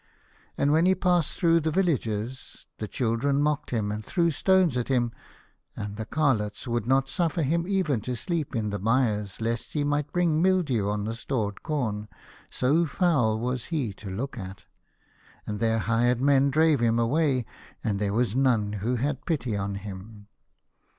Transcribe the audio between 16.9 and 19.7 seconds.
away, and there was none who had pity